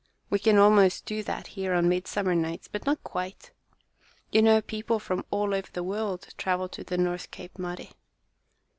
We 0.31 0.39
can 0.39 0.57
almost 0.57 1.05
do 1.05 1.21
that 1.21 1.45
here 1.53 1.75
on 1.75 1.87
midsummer 1.87 2.33
nights, 2.33 2.67
but 2.67 2.87
not 2.87 3.03
quite. 3.03 3.51
You 4.31 4.41
know 4.41 4.59
people 4.59 4.97
from 4.97 5.23
all 5.29 5.53
over 5.53 5.69
the 5.71 5.83
world 5.83 6.29
travel 6.39 6.67
to 6.69 6.83
the 6.83 6.97
North 6.97 7.29
Cape, 7.29 7.59
Mari." 7.59 7.91